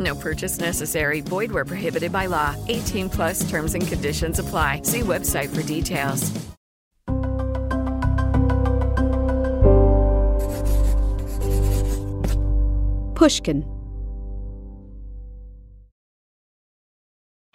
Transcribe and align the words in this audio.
No 0.00 0.14
purchase 0.14 0.58
necessary. 0.58 1.20
Void 1.20 1.52
where 1.52 1.66
prohibited 1.66 2.10
by 2.10 2.26
law. 2.26 2.56
18 2.68 3.10
plus 3.10 3.48
terms 3.48 3.74
and 3.74 3.86
conditions 3.86 4.38
apply. 4.38 4.80
See 4.82 5.00
website 5.00 5.54
for 5.54 5.62
details. 5.62 6.32
Pushkin. 13.14 13.66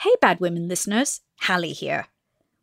Hey, 0.01 0.13
Bad 0.21 0.39
Women 0.39 0.67
listeners, 0.67 1.21
Hallie 1.41 1.73
here. 1.73 2.05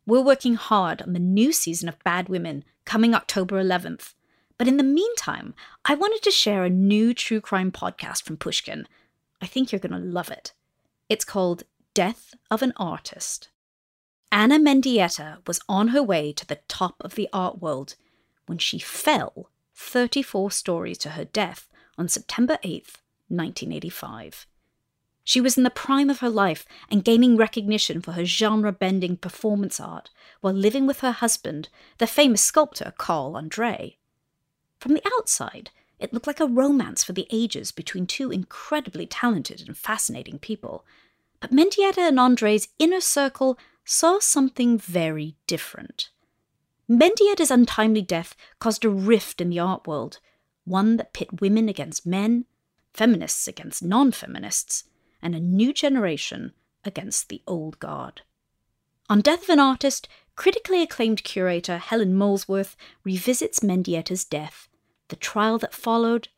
We're 0.05 0.21
working 0.21 0.55
hard 0.55 1.01
on 1.01 1.11
the 1.11 1.19
new 1.19 1.51
season 1.51 1.89
of 1.89 2.01
Bad 2.05 2.29
Women 2.29 2.63
coming 2.85 3.13
October 3.13 3.61
11th. 3.61 4.13
But 4.57 4.69
in 4.69 4.77
the 4.77 4.83
meantime, 4.83 5.53
I 5.83 5.95
wanted 5.95 6.21
to 6.21 6.31
share 6.31 6.63
a 6.63 6.69
new 6.69 7.13
true 7.13 7.41
crime 7.41 7.73
podcast 7.73 8.23
from 8.23 8.37
Pushkin. 8.37 8.87
I 9.43 9.45
think 9.45 9.73
you're 9.73 9.79
going 9.79 9.91
to 9.91 9.99
love 9.99 10.31
it. 10.31 10.53
It's 11.09 11.25
called 11.25 11.63
Death 11.93 12.33
of 12.49 12.61
an 12.61 12.71
Artist. 12.77 13.49
Ana 14.31 14.57
Mendieta 14.57 15.45
was 15.45 15.59
on 15.67 15.89
her 15.89 16.01
way 16.01 16.31
to 16.31 16.47
the 16.47 16.61
top 16.69 16.95
of 17.01 17.15
the 17.15 17.27
art 17.33 17.61
world 17.61 17.95
when 18.45 18.57
she 18.57 18.79
fell 18.79 19.49
34 19.75 20.49
stories 20.49 20.97
to 20.99 21.09
her 21.09 21.25
death 21.25 21.67
on 21.97 22.07
September 22.07 22.57
8th, 22.63 23.01
1985. 23.27 24.47
She 25.25 25.41
was 25.41 25.57
in 25.57 25.63
the 25.63 25.69
prime 25.69 26.09
of 26.09 26.19
her 26.19 26.29
life 26.29 26.65
and 26.89 27.03
gaining 27.03 27.35
recognition 27.35 28.01
for 28.01 28.13
her 28.13 28.23
genre 28.23 28.71
bending 28.71 29.17
performance 29.17 29.77
art 29.77 30.09
while 30.39 30.53
living 30.53 30.87
with 30.87 31.01
her 31.01 31.11
husband, 31.11 31.67
the 31.97 32.07
famous 32.07 32.41
sculptor 32.41 32.93
Carl 32.97 33.35
Andre. 33.35 33.97
From 34.79 34.93
the 34.93 35.03
outside, 35.17 35.69
it 35.99 36.13
looked 36.13 36.27
like 36.27 36.39
a 36.39 36.47
romance 36.47 37.03
for 37.03 37.13
the 37.13 37.27
ages 37.29 37.71
between 37.71 38.05
two 38.05 38.31
incredibly 38.31 39.05
talented 39.05 39.63
and 39.65 39.77
fascinating 39.77 40.39
people. 40.39 40.85
But 41.39 41.51
Mendieta 41.51 41.99
and 41.99 42.19
Andre's 42.19 42.69
inner 42.79 43.01
circle 43.01 43.57
saw 43.85 44.19
something 44.19 44.77
very 44.77 45.35
different. 45.47 46.09
Mendieta's 46.89 47.51
untimely 47.51 48.01
death 48.01 48.35
caused 48.59 48.83
a 48.83 48.89
rift 48.89 49.39
in 49.39 49.49
the 49.49 49.59
art 49.59 49.87
world, 49.87 50.19
one 50.65 50.97
that 50.97 51.13
pit 51.13 51.41
women 51.41 51.69
against 51.69 52.05
men, 52.05 52.45
feminists 52.93 53.47
against 53.47 53.83
non 53.83 54.11
feminists, 54.11 54.85
and 55.21 55.33
a 55.35 55.39
new 55.39 55.73
generation 55.73 56.53
against 56.83 57.29
the 57.29 57.41
old 57.47 57.79
guard. 57.79 58.21
On 59.09 59.21
Death 59.21 59.43
of 59.43 59.49
an 59.49 59.59
Artist, 59.59 60.07
critically 60.35 60.81
acclaimed 60.81 61.23
curator 61.23 61.77
Helen 61.77 62.15
Molesworth 62.15 62.75
revisits 63.03 63.59
Mendieta's 63.59 64.25
death, 64.25 64.67
the 65.13 65.17
trial 65.17 65.59
that 65.59 65.75
followed, 65.75 66.29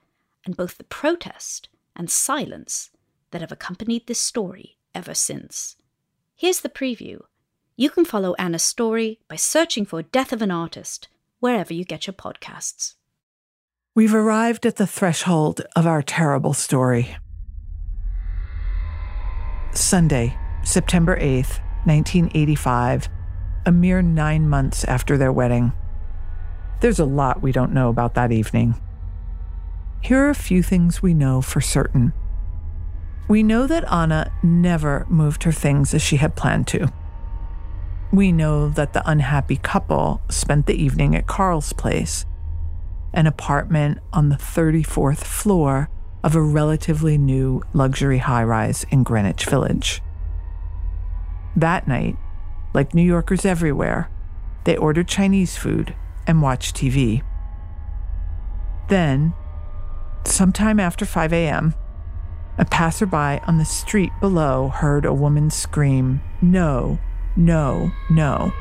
and 0.44 0.58
both 0.58 0.78
the 0.78 0.84
protest 0.84 1.70
and 1.96 2.12
silence 2.12 2.90
that 3.32 3.40
have 3.40 3.54
accompanied 3.54 4.06
this 4.06 4.20
story 4.20 4.76
ever 4.94 5.14
since. 5.14 5.78
Here's 6.36 6.60
the 6.60 6.68
preview. 6.68 7.22
You 7.78 7.90
can 7.90 8.04
follow 8.04 8.36
Ana's 8.38 8.64
story 8.64 9.22
by 9.30 9.38
searching 9.38 9.86
for 9.86 10.02
Death 10.02 10.34
of 10.34 10.42
an 10.42 10.52
Artist 10.52 11.08
wherever 11.40 11.74
you 11.74 11.86
get 11.86 12.06
your 12.06 12.16
podcasts. 12.16 12.96
We've 13.96 14.14
arrived 14.14 14.66
at 14.66 14.76
the 14.76 14.86
threshold 14.86 15.62
of 15.74 15.88
our 15.88 16.02
terrible 16.02 16.54
story. 16.54 17.16
Sunday, 19.72 20.38
September 20.64 21.18
8th, 21.18 21.62
1985, 21.86 23.08
a 23.66 23.72
mere 23.72 24.02
nine 24.02 24.50
months 24.50 24.84
after 24.84 25.18
their 25.18 25.32
wedding. 25.32 25.72
There's 26.86 27.00
a 27.00 27.06
lot 27.06 27.42
we 27.42 27.52
don't 27.52 27.74
know 27.74 27.90
about 27.90 28.14
that 28.14 28.32
evening. 28.32 28.76
Here 30.02 30.24
are 30.24 30.30
a 30.30 30.36
few 30.36 30.62
things 30.62 31.02
we 31.02 31.16
know 31.16 31.42
for 31.42 31.60
certain. 31.60 32.14
We 33.28 33.42
know 33.42 33.66
that 33.66 33.92
Ana 33.92 34.32
never 34.44 35.08
moved 35.10 35.46
her 35.46 35.52
things 35.52 35.96
as 35.96 36.04
she 36.04 36.18
had 36.18 36.36
planned 36.36 36.68
to. 36.68 36.94
We 38.14 38.32
know 38.32 38.70
that 38.70 38.94
the 38.94 39.02
unhappy 39.10 39.56
couple 39.58 40.22
spent 40.30 40.68
the 40.68 40.80
evening 40.80 41.16
at 41.16 41.26
Carl's 41.26 41.74
place, 41.74 42.28
an 43.14 43.26
apartment 43.26 43.98
on 44.14 44.30
the 44.30 44.36
34th 44.36 45.24
floor 45.24 45.90
of 46.24 46.36
a 46.36 46.42
relatively 46.44 47.18
new 47.18 47.64
luxury 47.74 48.20
high 48.20 48.44
rise 48.44 48.86
in 48.92 49.02
Greenwich 49.02 49.48
Village. 49.48 50.04
That 51.56 51.88
night, 51.88 52.16
like 52.76 52.94
New 52.94 53.02
Yorkers 53.02 53.44
everywhere, 53.44 54.08
they 54.66 54.78
ordered 54.78 55.08
Chinese 55.08 55.58
food 55.58 55.96
and 56.28 56.42
watch 56.42 56.74
TV. 56.74 57.24
Then, 58.90 59.34
sometime 60.24 60.80
after 60.80 61.06
5 61.06 61.34
a.m., 61.34 61.74
a 62.58 62.66
passerby 62.66 63.42
on 63.48 63.58
the 63.58 63.66
street 63.66 64.12
below 64.22 64.70
heard 64.70 65.06
a 65.06 65.14
woman 65.14 65.50
scream, 65.50 66.22
No, 66.42 67.00
no, 67.36 67.92
no. 68.10 68.54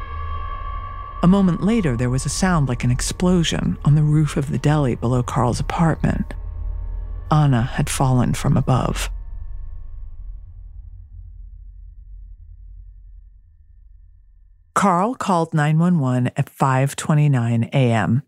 A 1.23 1.29
moment 1.29 1.63
later, 1.63 1.97
there 1.97 2.11
was 2.11 2.27
a 2.27 2.31
sound 2.31 2.69
like 2.69 2.85
an 2.85 2.91
explosion 2.91 3.79
on 3.85 3.95
the 3.95 4.03
roof 4.03 4.37
of 4.37 4.51
the 4.51 4.59
deli 4.59 4.95
below 4.95 5.23
Carl's 5.23 5.61
apartment. 5.61 6.35
Ana 7.31 7.63
had 7.63 7.89
fallen 7.89 8.35
from 8.35 8.57
above. 8.57 9.11
Carl 14.85 15.15
called 15.15 15.55
911 15.55 16.31
at 16.37 16.55
5:29 16.55 17.71
a.m. 17.73 18.23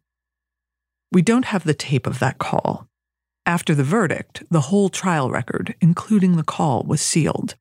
We 1.12 1.20
don't 1.20 1.44
have 1.44 1.64
the 1.64 1.74
tape 1.74 2.06
of 2.06 2.18
that 2.20 2.38
call. 2.38 2.88
After 3.44 3.74
the 3.74 3.84
verdict, 3.84 4.42
the 4.50 4.72
whole 4.72 4.88
trial 4.88 5.30
record, 5.30 5.74
including 5.82 6.36
the 6.36 6.42
call, 6.42 6.82
was 6.84 7.02
sealed. 7.02 7.56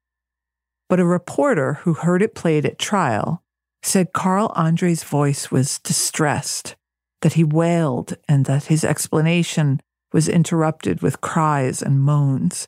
But 0.88 1.02
a 1.02 1.06
reporter 1.06 1.74
who 1.84 1.92
heard 1.94 2.22
it 2.22 2.36
played 2.36 2.66
at 2.66 2.80
trial 2.80 3.44
said 3.84 4.14
Carl 4.14 4.54
Andre's 4.56 5.04
voice 5.04 5.52
was 5.52 5.80
distressed, 5.80 6.78
that 7.22 7.34
he 7.34 7.44
wailed, 7.44 8.16
and 8.30 8.46
that 8.46 8.68
his 8.68 8.86
explanation 8.86 9.82
was 10.14 10.30
interrupted 10.30 11.02
with 11.02 11.20
cries 11.20 11.82
and 11.82 12.00
moans. 12.00 12.66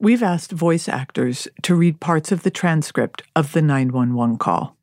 We've 0.00 0.24
asked 0.24 0.50
voice 0.50 0.88
actors 0.88 1.46
to 1.62 1.76
read 1.76 2.00
parts 2.00 2.32
of 2.32 2.42
the 2.42 2.50
transcript 2.50 3.22
of 3.36 3.52
the 3.52 3.62
911 3.62 4.38
call. 4.38 4.76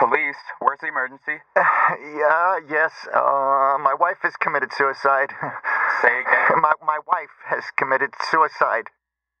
Police, 0.00 0.40
where's 0.60 0.80
the 0.80 0.88
emergency? 0.88 1.44
yeah, 1.56 2.58
yes. 2.70 2.90
Uh, 3.14 3.76
my 3.78 3.94
wife 4.00 4.16
has 4.22 4.34
committed 4.36 4.72
suicide. 4.72 5.28
Say 6.02 6.20
again. 6.20 6.62
My, 6.62 6.72
my 6.86 6.98
wife 7.06 7.28
has 7.44 7.64
committed 7.76 8.08
suicide. 8.30 8.88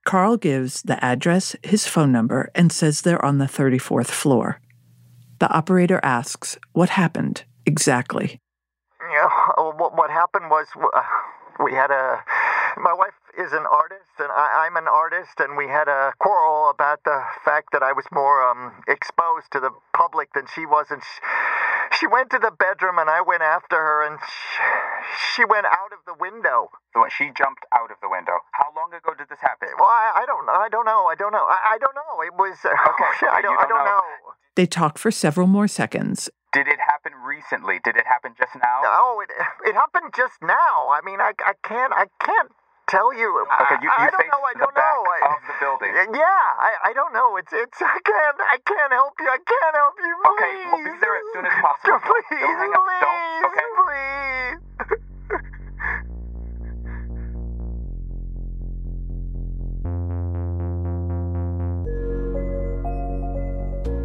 Carl 0.04 0.36
gives 0.36 0.82
the 0.82 1.02
address, 1.02 1.56
his 1.62 1.86
phone 1.86 2.12
number, 2.12 2.50
and 2.54 2.70
says 2.70 3.00
they're 3.00 3.24
on 3.24 3.38
the 3.38 3.46
34th 3.46 4.08
floor. 4.08 4.60
The 5.38 5.50
operator 5.50 5.98
asks 6.02 6.58
what 6.72 6.90
happened 6.90 7.44
exactly. 7.64 8.38
Yeah, 9.10 9.28
what, 9.56 9.96
what 9.96 10.10
happened 10.10 10.50
was 10.50 10.66
uh, 10.76 11.00
we 11.64 11.72
had 11.72 11.90
a. 11.90 12.22
My 12.76 12.92
wife 12.92 13.14
is 13.38 13.52
an 13.52 13.66
artist, 13.66 14.10
and 14.18 14.30
I, 14.32 14.66
am 14.66 14.76
an 14.76 14.88
artist, 14.88 15.38
and 15.38 15.56
we 15.56 15.66
had 15.68 15.88
a 15.88 16.12
quarrel 16.18 16.70
about 16.70 17.04
the 17.04 17.22
fact 17.44 17.70
that 17.72 17.82
I 17.82 17.92
was 17.92 18.04
more 18.10 18.42
um, 18.42 18.82
exposed 18.88 19.52
to 19.52 19.60
the 19.60 19.70
public 19.92 20.32
than 20.34 20.46
she 20.54 20.66
was, 20.66 20.86
and 20.90 21.02
she, 21.02 22.00
she 22.00 22.06
went 22.06 22.30
to 22.30 22.38
the 22.38 22.50
bedroom, 22.50 22.98
and 22.98 23.08
I 23.08 23.20
went 23.22 23.42
after 23.42 23.76
her, 23.76 24.06
and 24.06 24.18
she, 24.18 24.62
she 25.36 25.44
went 25.44 25.66
out 25.66 25.92
of 25.92 26.02
the 26.06 26.14
window. 26.18 26.70
So 26.94 27.06
she 27.10 27.30
jumped 27.36 27.64
out 27.70 27.90
of 27.90 27.98
the 28.02 28.10
window. 28.10 28.42
How 28.52 28.74
long 28.74 28.90
ago 28.92 29.14
did 29.14 29.28
this 29.28 29.40
happen? 29.40 29.68
Well, 29.78 29.88
I, 29.88 30.22
I 30.22 30.24
don't, 30.26 30.48
I 30.48 30.68
don't 30.68 30.86
know, 30.86 31.06
I 31.06 31.14
don't 31.14 31.32
know, 31.32 31.46
I, 31.46 31.74
I 31.74 31.78
don't 31.78 31.94
know. 31.94 32.22
It 32.26 32.34
was. 32.34 32.58
Okay, 32.70 33.26
I 33.30 33.40
don't, 33.42 33.54
don't, 33.54 33.64
I 33.64 33.68
don't 33.68 33.84
know. 33.84 34.02
know. 34.02 34.34
They 34.56 34.66
talked 34.66 34.98
for 34.98 35.10
several 35.10 35.46
more 35.46 35.68
seconds. 35.68 36.28
Did 36.52 36.66
it 36.66 36.80
happen 36.80 37.12
recently? 37.24 37.78
Did 37.84 37.96
it 37.96 38.06
happen 38.06 38.34
just 38.36 38.54
now? 38.56 38.82
Oh, 38.84 39.22
it, 39.22 39.30
it 39.68 39.74
happened 39.74 40.12
just 40.16 40.42
now. 40.42 40.90
I 40.90 41.00
mean, 41.04 41.20
I, 41.20 41.32
I 41.46 41.54
can't, 41.62 41.92
I 41.94 42.06
can't 42.18 42.50
tell 42.90 43.14
you. 43.14 43.30
Okay, 43.62 43.78
you, 43.78 43.86
you 43.86 43.94
I, 43.94 44.06
I 44.06 44.10
don't 44.10 44.26
know. 44.26 44.42
I 44.42 44.54
don't 44.58 44.74
know. 44.74 44.98
I, 45.06 45.18
of 45.30 45.40
the 45.46 45.54
building. 45.62 45.94
Yeah, 45.94 46.42
I, 46.58 46.90
I 46.90 46.92
don't 46.92 47.14
know. 47.14 47.38
It's 47.38 47.54
it's. 47.54 47.78
I 47.78 47.98
can't. 48.02 48.38
I 48.42 48.58
can't 48.66 48.92
help 48.92 49.14
you. 49.22 49.30
I 49.30 49.38
can't 49.38 49.76
help 49.78 49.94
you. 50.02 50.12
Please. 50.18 50.34
Okay, 50.34 50.52
we'll 50.74 50.84
be 50.84 50.98
there 50.98 51.14
as 51.14 51.26
soon 51.32 51.46
as 51.46 51.54
possible. 51.62 52.02
Please, 52.02 52.42
don't 52.42 52.58
hang 52.58 52.74
please, 52.74 52.98
up. 52.98 53.06
Don't. 53.06 53.46
Okay. 53.46 53.68
Please. 53.78 54.98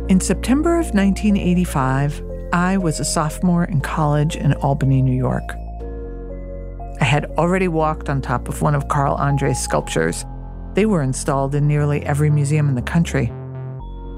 In 0.07 0.19
September 0.21 0.77
of 0.77 0.93
1985, 0.93 2.23
I 2.53 2.77
was 2.77 2.99
a 2.99 3.05
sophomore 3.05 3.63
in 3.63 3.81
college 3.81 4.35
in 4.35 4.53
Albany, 4.53 5.01
New 5.01 5.17
York. 5.17 5.64
I 7.05 7.07
had 7.07 7.25
already 7.37 7.67
walked 7.67 8.09
on 8.09 8.19
top 8.19 8.49
of 8.49 8.63
one 8.63 8.73
of 8.73 8.87
Carl 8.87 9.13
Andre's 9.17 9.59
sculptures. 9.59 10.25
They 10.73 10.87
were 10.87 11.03
installed 11.03 11.53
in 11.53 11.67
nearly 11.67 12.03
every 12.03 12.31
museum 12.31 12.67
in 12.67 12.73
the 12.73 12.81
country. 12.81 13.31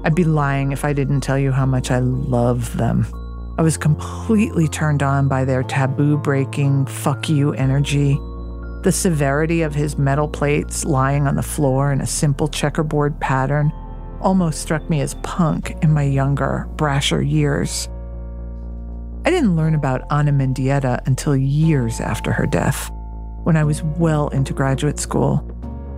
I'd 0.04 0.14
be 0.14 0.24
lying 0.24 0.72
if 0.72 0.86
I 0.86 0.94
didn't 0.94 1.20
tell 1.20 1.38
you 1.38 1.52
how 1.52 1.66
much 1.66 1.90
I 1.90 1.98
love 1.98 2.74
them. 2.78 3.06
I 3.58 3.62
was 3.62 3.76
completely 3.76 4.68
turned 4.68 5.02
on 5.02 5.28
by 5.28 5.44
their 5.44 5.62
taboo 5.64 6.16
breaking, 6.16 6.86
fuck 6.86 7.28
you 7.28 7.52
energy. 7.52 8.14
The 8.84 8.92
severity 8.92 9.60
of 9.60 9.74
his 9.74 9.98
metal 9.98 10.26
plates 10.26 10.86
lying 10.86 11.26
on 11.26 11.36
the 11.36 11.42
floor 11.42 11.92
in 11.92 12.00
a 12.00 12.06
simple 12.06 12.48
checkerboard 12.48 13.20
pattern 13.20 13.70
almost 14.22 14.62
struck 14.62 14.88
me 14.88 15.02
as 15.02 15.12
punk 15.16 15.76
in 15.82 15.92
my 15.92 16.04
younger, 16.04 16.66
brasher 16.76 17.20
years. 17.20 17.86
I 19.28 19.30
didn't 19.30 19.56
learn 19.56 19.74
about 19.74 20.10
Ana 20.10 20.32
Mendieta 20.32 21.06
until 21.06 21.36
years 21.36 22.00
after 22.00 22.32
her 22.32 22.46
death, 22.46 22.90
when 23.44 23.58
I 23.58 23.64
was 23.64 23.82
well 23.82 24.28
into 24.28 24.54
graduate 24.54 24.98
school. 24.98 25.46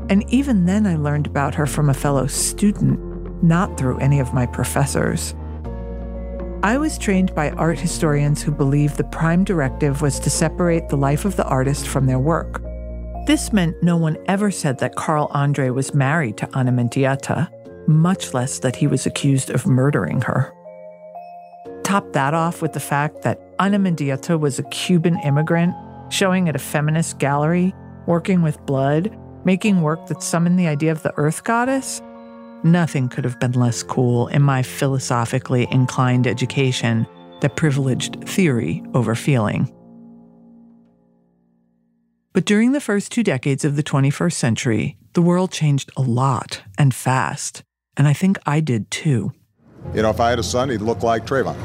And 0.08 0.28
even 0.30 0.66
then, 0.66 0.84
I 0.84 0.96
learned 0.96 1.28
about 1.28 1.54
her 1.54 1.64
from 1.64 1.88
a 1.88 1.94
fellow 1.94 2.26
student, 2.26 2.98
not 3.40 3.78
through 3.78 3.98
any 3.98 4.18
of 4.18 4.34
my 4.34 4.46
professors. 4.46 5.36
I 6.64 6.76
was 6.76 6.98
trained 6.98 7.32
by 7.36 7.50
art 7.50 7.78
historians 7.78 8.42
who 8.42 8.50
believed 8.50 8.96
the 8.96 9.04
prime 9.04 9.44
directive 9.44 10.02
was 10.02 10.18
to 10.18 10.28
separate 10.28 10.88
the 10.88 10.96
life 10.96 11.24
of 11.24 11.36
the 11.36 11.46
artist 11.46 11.86
from 11.86 12.06
their 12.06 12.18
work. 12.18 12.60
This 13.28 13.52
meant 13.52 13.80
no 13.80 13.96
one 13.96 14.18
ever 14.26 14.50
said 14.50 14.78
that 14.80 14.96
Carl 14.96 15.30
Andre 15.30 15.70
was 15.70 15.94
married 15.94 16.36
to 16.38 16.52
Ana 16.58 16.72
Mendieta 16.72 17.48
much 17.86 18.34
less 18.34 18.58
that 18.60 18.76
he 18.76 18.86
was 18.86 19.06
accused 19.06 19.50
of 19.50 19.66
murdering 19.66 20.20
her. 20.22 20.52
Top 21.90 22.12
that 22.12 22.34
off 22.34 22.62
with 22.62 22.72
the 22.72 22.78
fact 22.78 23.22
that 23.22 23.40
Ana 23.58 23.76
Mendieta 23.76 24.38
was 24.38 24.60
a 24.60 24.62
Cuban 24.62 25.18
immigrant 25.24 25.74
showing 26.08 26.48
at 26.48 26.54
a 26.54 26.60
feminist 26.60 27.18
gallery, 27.18 27.74
working 28.06 28.42
with 28.42 28.64
blood, 28.64 29.12
making 29.44 29.82
work 29.82 30.06
that 30.06 30.22
summoned 30.22 30.56
the 30.56 30.68
idea 30.68 30.92
of 30.92 31.02
the 31.02 31.12
earth 31.16 31.42
goddess. 31.42 32.00
Nothing 32.62 33.08
could 33.08 33.24
have 33.24 33.40
been 33.40 33.54
less 33.54 33.82
cool 33.82 34.28
in 34.28 34.40
my 34.40 34.62
philosophically 34.62 35.66
inclined 35.72 36.28
education 36.28 37.08
that 37.40 37.56
privileged 37.56 38.22
theory 38.24 38.84
over 38.94 39.16
feeling. 39.16 39.68
But 42.32 42.44
during 42.44 42.70
the 42.70 42.80
first 42.80 43.10
two 43.10 43.24
decades 43.24 43.64
of 43.64 43.74
the 43.74 43.82
21st 43.82 44.34
century, 44.34 44.96
the 45.14 45.22
world 45.22 45.50
changed 45.50 45.90
a 45.96 46.02
lot 46.02 46.62
and 46.78 46.94
fast. 46.94 47.64
And 47.96 48.06
I 48.06 48.12
think 48.12 48.38
I 48.46 48.60
did 48.60 48.92
too. 48.92 49.32
You 49.94 50.02
know, 50.02 50.10
if 50.10 50.20
I 50.20 50.30
had 50.30 50.38
a 50.38 50.42
son, 50.42 50.70
he'd 50.70 50.82
look 50.82 51.02
like 51.02 51.26
Trayvon. 51.26 51.56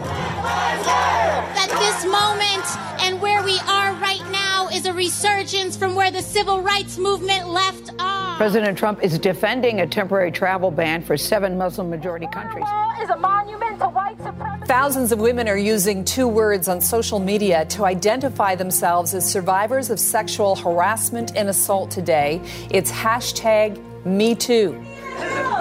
That 1.54 1.70
this 1.80 2.06
moment 2.06 2.66
and 3.04 3.22
where 3.22 3.44
we 3.44 3.60
are 3.68 3.94
right 4.02 4.24
now 4.32 4.68
is 4.70 4.86
a 4.86 4.94
resurgence 4.94 5.78
from 5.78 5.94
where 5.94 6.10
the 6.10 6.22
civil 6.22 6.62
rights 6.62 6.98
movement 6.98 7.50
left 7.50 7.92
off. 8.00 8.38
President 8.38 8.78
Trump 8.78 9.04
is 9.04 9.20
defending 9.20 9.82
a 9.82 9.88
temporary 9.88 10.32
travel 10.32 10.72
ban 10.72 11.04
for 11.04 11.16
seven 11.18 11.58
Muslim 11.58 11.90
majority 11.90 12.28
countries. 12.28 12.66
Is 13.02 13.10
a 13.10 13.18
monument 13.18 13.80
to 13.80 13.90
white 13.90 14.18
supremacy. 14.18 14.66
Thousands 14.66 15.12
of 15.12 15.20
women 15.20 15.48
are 15.48 15.58
using 15.58 16.04
two 16.04 16.28
words 16.28 16.68
on 16.68 16.82
social 16.82 17.20
media 17.20 17.66
to 17.66 17.86
identify 17.86 18.56
themselves 18.56 19.14
as 19.14 19.30
survivors 19.30 19.92
of 19.92 20.00
sexual 20.00 20.56
harassment 20.56 21.36
and 21.36 21.50
assault 21.50 21.92
today. 21.92 22.42
It's 22.72 22.92
hashtag 22.92 23.78
MeToo. 24.04 24.80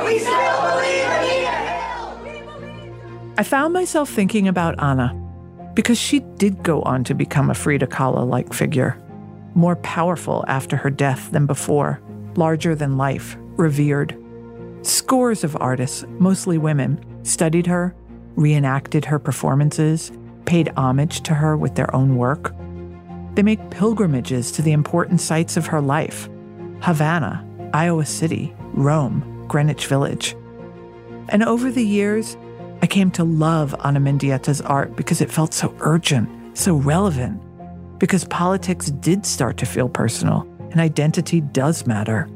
We 0.06 0.18
still 0.18 0.60
believe 0.62 1.43
I 3.36 3.42
found 3.42 3.74
myself 3.74 4.10
thinking 4.10 4.46
about 4.46 4.78
Ana 4.78 5.20
because 5.74 5.98
she 5.98 6.20
did 6.20 6.62
go 6.62 6.82
on 6.82 7.02
to 7.02 7.14
become 7.14 7.50
a 7.50 7.54
Frida 7.54 7.88
Kahlo 7.88 8.28
like 8.28 8.52
figure, 8.52 8.96
more 9.56 9.74
powerful 9.76 10.44
after 10.46 10.76
her 10.76 10.90
death 10.90 11.32
than 11.32 11.44
before, 11.44 12.00
larger 12.36 12.76
than 12.76 12.96
life, 12.96 13.36
revered. 13.56 14.16
Scores 14.82 15.42
of 15.42 15.56
artists, 15.60 16.04
mostly 16.20 16.58
women, 16.58 17.04
studied 17.24 17.66
her, 17.66 17.96
reenacted 18.36 19.04
her 19.04 19.18
performances, 19.18 20.12
paid 20.44 20.72
homage 20.76 21.22
to 21.22 21.34
her 21.34 21.56
with 21.56 21.74
their 21.74 21.92
own 21.92 22.16
work. 22.16 22.54
They 23.34 23.42
make 23.42 23.70
pilgrimages 23.70 24.52
to 24.52 24.62
the 24.62 24.72
important 24.72 25.20
sites 25.20 25.56
of 25.56 25.66
her 25.66 25.80
life 25.80 26.28
Havana, 26.82 27.44
Iowa 27.72 28.06
City, 28.06 28.54
Rome, 28.74 29.46
Greenwich 29.48 29.86
Village. 29.86 30.36
And 31.30 31.42
over 31.42 31.72
the 31.72 31.84
years, 31.84 32.36
I 32.84 32.86
came 32.86 33.10
to 33.12 33.24
love 33.24 33.74
Ana 33.82 33.98
Mendieta's 33.98 34.60
art 34.60 34.94
because 34.94 35.22
it 35.22 35.32
felt 35.32 35.54
so 35.54 35.74
urgent, 35.80 36.28
so 36.54 36.74
relevant, 36.74 37.40
because 37.98 38.24
politics 38.26 38.90
did 38.90 39.24
start 39.24 39.56
to 39.56 39.64
feel 39.64 39.88
personal 39.88 40.46
and 40.70 40.78
identity 40.78 41.40
does 41.40 41.86
matter. 41.86 42.28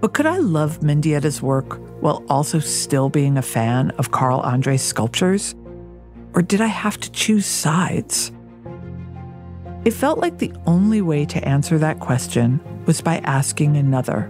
But 0.00 0.12
could 0.12 0.26
I 0.26 0.38
love 0.38 0.80
Mendieta's 0.80 1.40
work 1.40 1.78
while 2.02 2.24
also 2.28 2.58
still 2.58 3.08
being 3.08 3.38
a 3.38 3.42
fan 3.42 3.92
of 3.92 4.10
Carl 4.10 4.40
Andre's 4.40 4.82
sculptures? 4.82 5.54
Or 6.34 6.42
did 6.42 6.60
I 6.60 6.66
have 6.66 6.98
to 6.98 7.12
choose 7.12 7.46
sides? 7.46 8.32
It 9.84 9.92
felt 9.92 10.18
like 10.18 10.38
the 10.38 10.52
only 10.66 11.00
way 11.00 11.24
to 11.26 11.44
answer 11.46 11.78
that 11.78 12.00
question 12.00 12.58
was 12.86 13.00
by 13.00 13.18
asking 13.18 13.76
another 13.76 14.22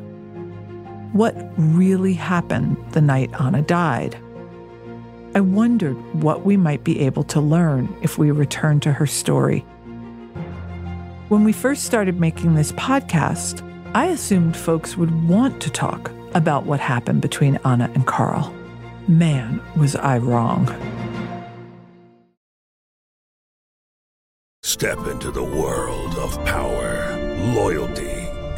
what 1.14 1.34
really 1.56 2.12
happened 2.12 2.76
the 2.92 3.00
night 3.00 3.30
Ana 3.40 3.62
died. 3.62 4.20
I 5.32 5.40
wondered 5.40 5.94
what 6.22 6.44
we 6.44 6.56
might 6.56 6.82
be 6.82 7.00
able 7.00 7.22
to 7.24 7.40
learn 7.40 7.96
if 8.02 8.18
we 8.18 8.32
returned 8.32 8.82
to 8.82 8.92
her 8.92 9.06
story. 9.06 9.60
When 11.28 11.44
we 11.44 11.52
first 11.52 11.84
started 11.84 12.18
making 12.18 12.56
this 12.56 12.72
podcast, 12.72 13.64
I 13.94 14.06
assumed 14.06 14.56
folks 14.56 14.96
would 14.96 15.28
want 15.28 15.62
to 15.62 15.70
talk 15.70 16.10
about 16.34 16.66
what 16.66 16.80
happened 16.80 17.22
between 17.22 17.58
Ana 17.64 17.88
and 17.94 18.06
Carl. 18.06 18.52
Man, 19.06 19.62
was 19.76 19.94
I 19.94 20.18
wrong. 20.18 20.66
Step 24.64 24.98
into 25.06 25.30
the 25.30 25.44
world 25.44 26.16
of 26.16 26.44
power, 26.44 27.16
loyalty 27.54 28.19